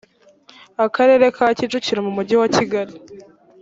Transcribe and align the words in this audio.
akarere 0.85 1.25
ka 1.35 1.45
kicukiro 1.57 1.99
mu 2.05 2.11
mujyi 2.17 2.35
wa 2.41 2.47
kigali 2.55 2.93